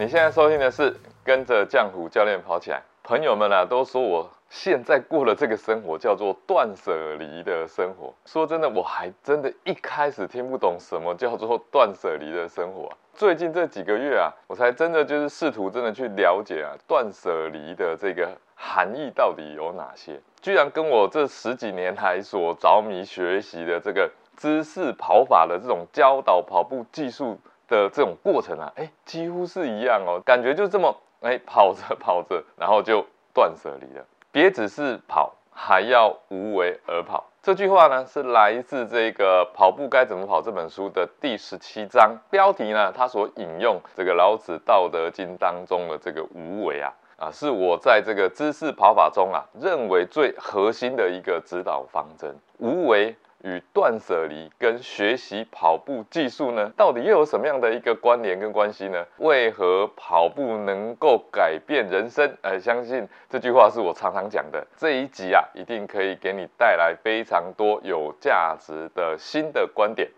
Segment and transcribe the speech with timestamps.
[0.00, 2.82] 你现在收听的是跟着浆糊教练跑起来。
[3.02, 8.10] 朋友们啊，都说我现在过了这个生活叫做断舍离的生活。
[8.24, 12.90] 说真的，我还真的一开始听不懂什么叫做断舍离的生活。
[13.12, 20.18] 最近这几个月啊，我才真的就是试图真的去了解啊，断舍离的这个含义到底有哪些。
[20.40, 27.38] 居然跟我这十几年来所着迷学习的这个姿势跑法的这种教导跑步技术。
[27.70, 34.04] 的这种过程啊，哎，几乎是一样哦，感觉就这么哎跑着 跑着，然后就断舍离了。
[34.32, 37.24] 别只是跑，还要无为而跑。
[37.42, 53.16] 这句话呢，是来自这个《跑步该怎么跑》这本书的第十七章，标题呢，它所引用这个老子《道德经》当中的这个无为啊，啊，是我在这个知识跑法中啊，认为最核心的一个指导方针，无为。
[53.42, 59.06] 与断舍离跟学习跑步技术呢，到底又有什么样的一个关联跟关系呢？
[59.18, 62.36] 为何跑步能够改变人生？
[62.42, 64.66] 呃，相信这句话是我常常讲的。
[64.76, 70.10] 这一集啊，一定可以给你带来非常多有价值的新的观点。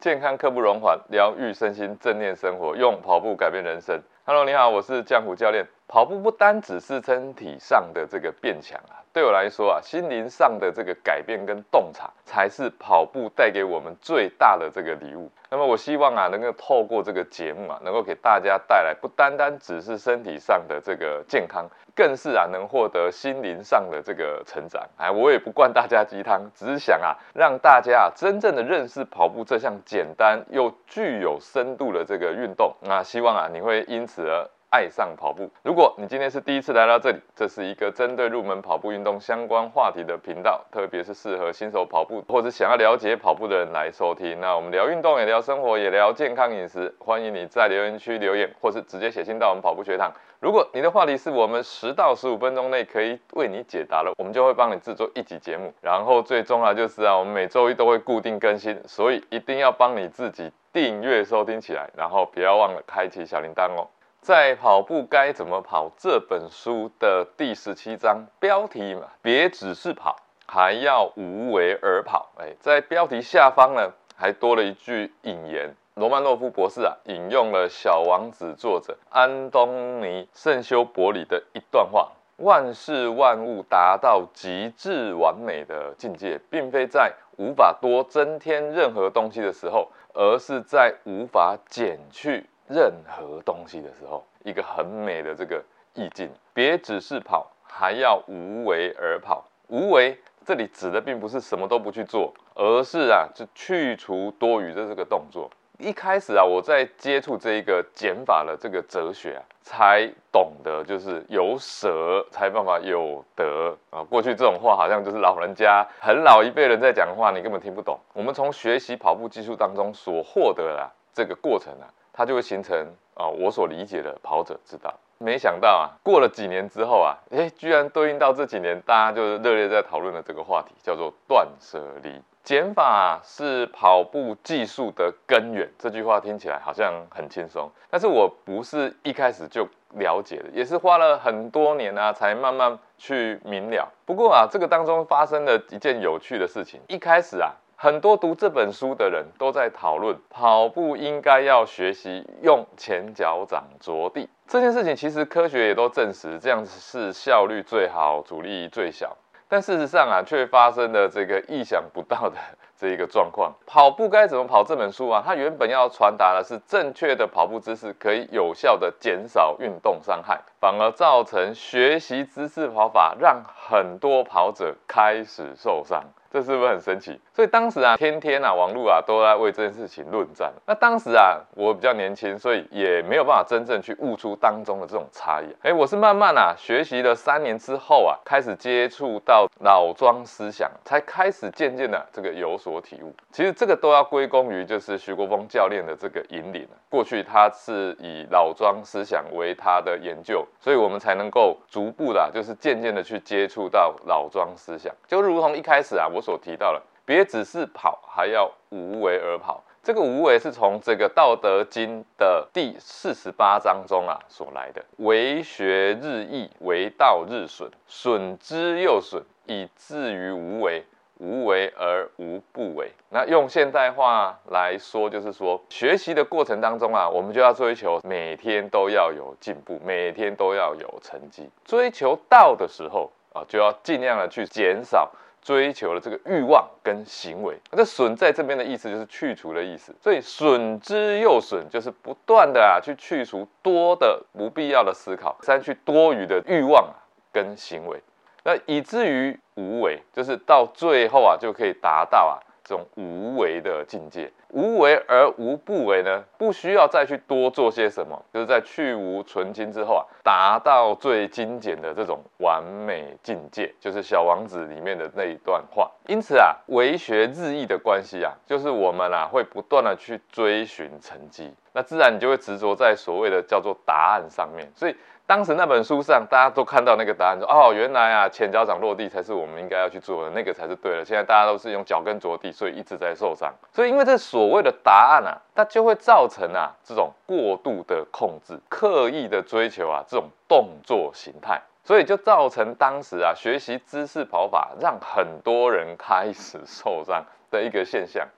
[0.00, 4.00] 健康刻不容缓，疗愈身心，正念生活，用跑步改变人生。
[4.24, 5.66] Hello，你好，我是江湖教练。
[5.88, 9.00] 跑步不单只是身体上的这个变强啊。
[9.12, 15.30] 对我来说啊，心灵上的这个改变跟洞察，才是跑步带给我们最大的这个礼物。
[15.50, 24.82] 那么，我希望啊，能够透过这个节目啊，能够给大家带来不单单只是身体上的这个健康，更是啊，能获得心灵上的这个成长。
[24.96, 32.74] 哎，我也不灌大家鸡汤，只是想啊，让大家啊，真正的认识跑步这项简单又具有深度的这个运动。
[32.80, 34.48] 那希望啊，你会因此而。
[34.72, 35.50] 爱上跑步。
[35.62, 44.40] 如果你今天是第一次来到这里，这是一个针对入门跑步运动相关话题的频道，特别是适合新手跑步或者想要了解跑步的人来收听。
[44.40, 46.92] 那我们聊运动，也聊生活，也聊健康饮食。
[46.98, 50.10] 欢迎你在留言区留言，或是直接写信到我们跑步学堂。
[50.40, 55.70] 如果你的话题是我们十到十五分钟内可以为你解答的，我们就会帮你制作一集节目。
[55.82, 63.86] 然后最终啊，就是啊，我们每周一都会固定更新，所以一定要帮你自己订阅收听起来，然后不要忘了开启小铃铛哦。
[64.22, 70.14] 在《跑步该怎么跑》这本书的第十七章标题嘛，别只是跑，
[70.46, 72.30] 还要无为而跑。
[72.38, 75.74] 哎，在标题下方呢，还多了一句引言。
[75.96, 92.46] 罗曼诺夫博士啊，引用了《小王子》作者安东尼圣修伯里的一段话：万事万物达到极致完美的境界，并非在无法多增添任何东西的时候，而是在无法减去。
[92.72, 95.62] 任何东西的时候，一个很美的这个
[95.94, 96.30] 意境。
[96.54, 99.44] 别只是跑，还要无为而跑。
[99.68, 105.50] 无为这里指的并不是什么都不去做，而是啊，就去除多余的这个动作。
[105.78, 114.04] 一开始啊，我在接触这一个减法的这个哲学啊，才懂得就是有舍才办法有得啊。
[114.04, 117.98] 过去这种话好像就是老人家很老一辈人在讲的话，你根本听不懂。
[118.12, 121.88] 我们从学习跑步技术当中所获得的这个过程啊。
[122.12, 122.76] 它就会形成
[123.14, 124.92] 啊，我所理解的跑者之道。
[125.18, 132.20] 没想到啊，过了几年之后啊，哎，居然对应到这几年大家就是热烈在讨论的这个话题，叫做断舍离。
[132.42, 135.70] 减法是跑步技术的根源。
[135.78, 143.88] 这句话听起来好像很轻松，但是我不是一开始就了解的，也是花了很多年啊，才慢慢去明了。
[144.04, 146.80] 不过啊，这个当中发生了一件有趣的事情。
[146.88, 147.52] 一开始啊。
[147.84, 159.16] 很多读这本书的人都在讨论跑步应该要学习用前脚掌着地这件事情，其实科学也都证实这样子是效率最好、阻力最小。
[159.48, 162.36] 但事实上啊，却发生了这个意想不到的
[162.78, 163.52] 这一个状况。
[163.66, 176.04] 跑步该怎么跑这本书啊，它原本要传达的是正确的跑步姿势可以有效的减少运动伤害，反而造成学习姿势跑法让很多跑者开始受伤。
[176.32, 177.20] 这是不是很神奇？
[177.34, 180.50] 所以当时啊，天天啊，网络啊都在为这件事情论战。
[180.66, 185.54] 那当时啊，我比较年轻，所以也没有办法真正去悟出当中的这种差异。
[185.62, 193.14] 哎，我是慢慢啊学习了三年之后啊，开始接触到老庄思想，才开始渐渐的这个有所体悟。
[193.30, 196.66] 其实这个都要归功于就是徐国峰教练的这个引领。
[196.88, 204.94] 过去他是以老庄思想为他的研究，所以我们才能够逐步的，就是渐渐的去接触到老庄思想。
[205.06, 206.21] 就如同一开始啊，我。
[206.22, 209.62] 所提到了，别只是跑，还要无为而跑。
[209.82, 214.82] 这个无为是从这个《道德经》的第四十八章中啊所来的。
[214.98, 220.84] 为学日益，为道日损，损之又损，以至于无为。
[221.18, 222.90] 无为而无不为。
[223.10, 231.48] 那用现代话来说，就是说学习的过程当中啊，我们就要追求每天都要有进步，每天都要有成绩。
[231.64, 235.08] 追求到的时候啊，就要尽量的去减少。
[235.42, 246.88] 追求的这个欲望跟行为，那这损在这边的意思就是去除的意思，所以损之又损，就是不断的啊去去除多的不必要的思考，删去多余的欲望
[247.32, 248.00] 跟行为，
[248.44, 252.38] 那以至于无为，就是到最后啊就可以达到啊。
[252.64, 256.24] 这种无为的境界，无为而无不为呢？
[256.38, 265.90] 不需要再去多做些什么，就是在去无存精之后啊，达到最精简的这种完美境界，就是《小王子》里面的那一段话。
[266.06, 274.94] 因此啊，为学日益的关系啊，就是我们啊会不断的去追寻成绩，那自然你就会执着在所谓的叫做答案上面，所以。
[275.32, 281.02] 当时那本书上，大家都看到那个答案，说哦，原来啊，前脚掌落地才是我们应该要去做的，那个才是对的。
[281.02, 283.50] 现在大家都是用脚跟着地，所以一直在受伤。
[283.72, 298.28] 所以因为这所谓的答案啊，它就会造成啊这种过度的控制、刻意的追求啊这种动作形态，所以就造成当时啊学习姿势跑法让很多人开始受伤的一个现象。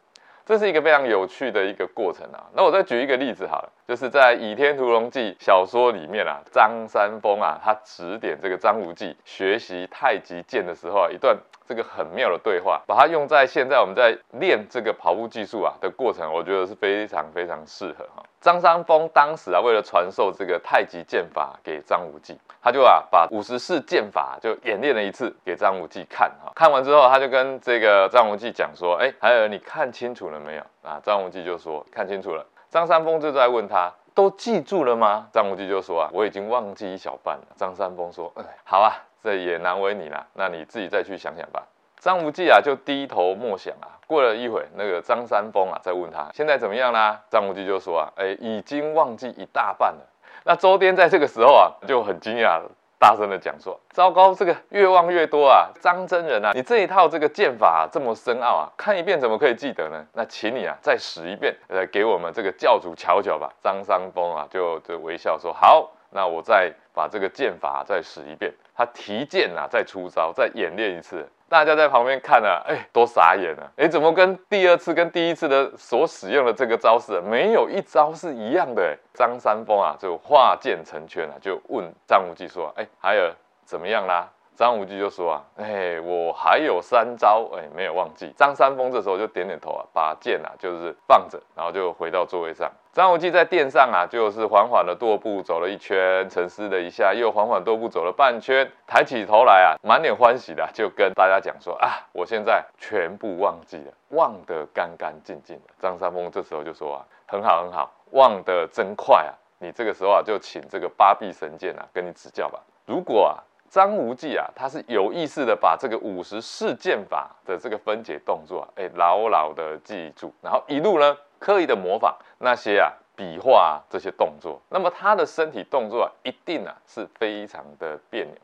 [0.46, 2.44] 这是一个非常有趣的一个过程啊。
[2.52, 11.36] 那我再举一个例子好了，就是在《倚天屠龙记》小说里面啊，张三丰啊，他指点这个张无忌学习太极剑的时候啊，一段
[11.66, 18.22] 这个很妙的对话，把它用在现在我们在练这个跑步技术啊的过程，我觉得是非常非常适合哈。
[18.40, 26.50] 张三丰当时啊，为了传授这个太极剑法给张无忌，他就啊把五十式剑法就演练了一次给张无忌看哈。
[26.54, 38.90] 看完之后，他就跟这个张无忌讲说：“哎，还有你看清楚了没有？”啊，张无忌就说：“看清楚了。”张三丰就在问他：“都记住了吗？”张无忌就说：“啊，我已经忘记一小半了。”张三丰说：“哎，好啊，
[39.22, 41.62] 这也难为你了，那你自己再去想想吧。”
[42.02, 43.86] 张无忌啊，就低头默想啊。
[44.08, 47.22] 过了一会，那个张三丰啊，再问他现在怎么样啦？
[47.30, 50.00] 张无忌就说啊，哎，已经忘记一大半了。
[50.42, 52.68] 那周颠在这个时候啊，就很惊讶了，
[53.04, 55.68] 大声的讲说：糟糕，这个越望越多啊！
[55.78, 60.02] 张真人啊，你这一套这个剑法这么深奥啊，看一遍怎么可以记得呢？
[60.14, 63.52] 那请你啊，再使一遍，呃，给我们这个教主瞧瞧吧。
[63.62, 68.52] 张三丰啊，就就微笑说：好，那我再把这个剑法再使一遍。
[68.76, 71.28] 他提剑啊，再出招，再演练一次。
[71.48, 73.72] 大家在旁边看啊，哎，都傻眼了。
[73.76, 78.96] 哎，怎么跟第二次、跟第一次的所使用的这个招式，没有一招是一样的？
[79.12, 83.32] 张三丰啊，就化剑成拳啊，就问张无忌说：“哎，孩儿
[83.64, 88.32] 怎么样啦？”张无忌就说啊，哎，我还有三招，哎，没有忘记。
[88.36, 92.70] 张三丰这时候就点点头啊，把剑啊就是放着，然后就回到座位上。
[92.92, 105.74] 张无忌在殿上啊，就是缓缓的踱步走了一圈，沉思了一下，又缓缓踱步走了半圈，抬起头来啊，满脸欢喜的就跟大家讲说啊，我现在全部忘记了，忘得干干净净的。
[105.80, 112.60] 张三丰这时候就说啊，很好很好，忘得真快啊，你这个时候啊就请这个八臂神剑啊跟你指教吧。
[112.86, 113.42] 如果啊。
[113.74, 128.36] 张无忌啊，他是有意识的把这个五十式剑法的这个分解动作，哎，牢牢的记住，然后一路呢刻意的模仿那些啊笔画这些动作，那么他的身体动作啊，一定啊是非常的别扭，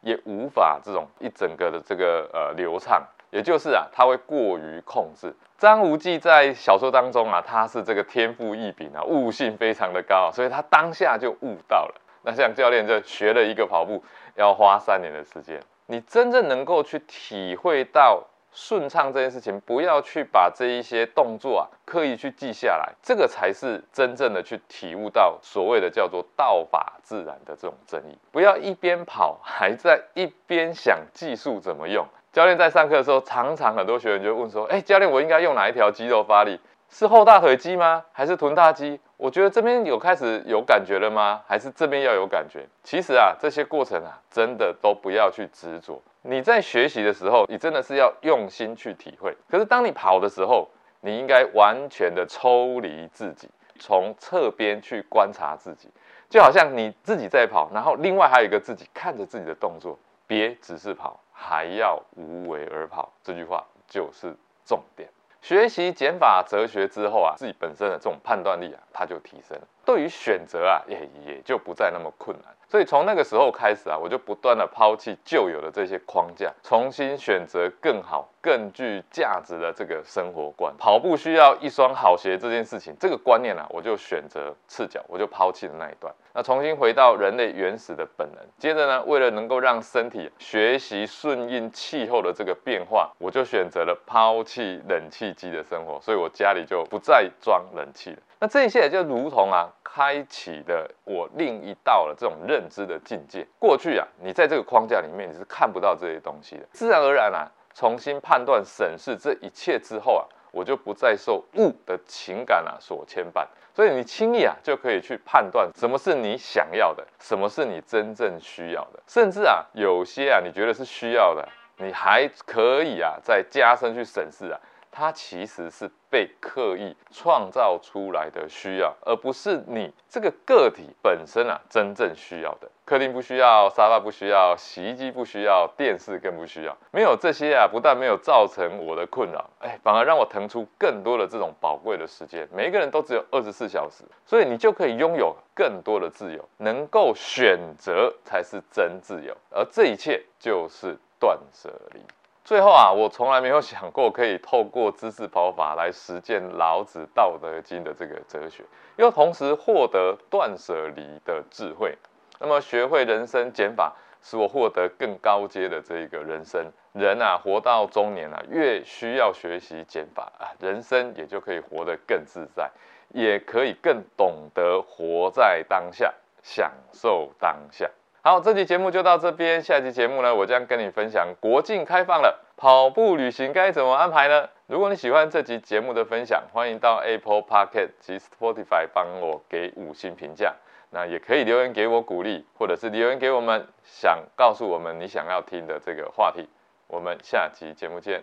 [0.00, 5.30] 也无法这种一整个的这个呃流畅，也就是啊他会过于控制。
[5.58, 11.94] 张无忌在小说当中啊，他是这个天赋异禀啊，悟性非常的高，所以他当下就悟到了。
[12.28, 14.04] 那像教练就学了一个跑步。
[14.34, 28.16] 要花三年的时间，你真正能够去体会到顺畅这件事情，不要去把这一些动作啊刻意去记下来，这个才是真正的去体悟到所谓的叫做道法自然的这种真意。
[28.30, 32.06] 不要一边跑还在一边想技术怎么用。
[32.30, 36.60] 教练在上课的时候，常常很多学员就问说：“哎，教练，我应该用哪一条肌肉发力？
[36.90, 38.04] 是后大腿肌吗？
[38.12, 41.42] 还是臀大肌？”我觉得这边有开始有感觉了吗？
[41.46, 42.66] 还是这边要有感觉？
[42.84, 46.00] 其实啊，这些过程啊，真的都不要去执着。
[46.22, 49.36] 你在学习的时候，你真的是要用心去体会。
[49.50, 50.68] 可是当你跑的时候，
[51.00, 55.88] 你应该完全的抽离自己，从侧边去观察自己，
[56.28, 63.12] 就好像你自己在跑，然后另外还有一个自己看着自己的动作，别只是跑，还要无为而跑。
[63.22, 64.32] 这句话就是
[64.64, 65.08] 重点。
[65.40, 69.66] 学习减法哲学之后啊，自己本身的这种判断力啊，它就提升了。
[69.88, 72.54] 对于选择啊，也也就不再那么困难。
[72.68, 80.70] 所以从那个时候开始啊，我就不断的抛弃旧有的这些框架，重新选择更好、更具价值的这个生活观。
[80.76, 86.14] 跑步需要一双好鞋这件事情，这个观念啊，我就选择赤脚，我就抛弃了那一段。
[86.34, 88.44] 那重新回到人类原始的本能。
[88.58, 98.18] 接着呢，为了能够让身体学习顺应气候的这个变化，我就选择了抛弃冷气机的生活，所以我家里就不再装冷气了。
[98.40, 103.46] 那这一切就如同啊，开启的我另一道的这种认知的境界。
[103.58, 124.60] 过去啊，你在这个框架里面你是看不到这些东西的，自然而然啊，重新判断审视这一切之后啊，我就不再受物的情感啊所牵绊，所以你轻易啊就可以去判断什么是你想要的，什么是你真正需要的，甚至啊有些啊你觉得是需要的，你还可以啊再加深去审视啊。
[124.98, 132.68] 它其实是被刻意创造出来的需要，而不是你这个个体本身啊真正需要的。
[132.84, 136.76] 客厅不需要，沙发不需要，洗衣机不需要，电视更不需要。
[136.90, 142.48] 没有这些啊，不但没有造成我的困扰，哎，反而让我腾出更多的这种宝贵的时间。
[142.52, 152.00] 每一个人都只有二十四小时，所以你就可以拥有更多的自由，能够选择才是真自由，而这一切就是断舍离。
[152.48, 158.64] 最后啊，我从来没有想过可以透过知识跑法来实践老子《道德经》的这个哲学，
[158.96, 161.94] 又同时获得断舍离的智慧。
[162.40, 166.72] 那么，学会人生减法，使我获得更高阶的这一个人生。
[166.94, 172.70] 人啊，活到中年啊，越需要学习减法啊，人生也就可以活得更自在，
[173.10, 177.90] 也可以更懂得活在当下，享受当下。
[178.28, 179.62] 好，这期节目就到这边。
[179.62, 184.46] 下期节目呢，我将跟你分享国境开放了，跑步旅行该怎么安排呢？
[184.66, 190.54] 如果你喜欢这期节目的分享，欢迎到 Apple p o c k e t 及 Spotify 帮我给五星评价。
[190.90, 196.50] 那也可以留言给我鼓励，或者是留言给我们，想告诉我们你想要听的这个话题。
[196.86, 198.22] 我们下期节目见。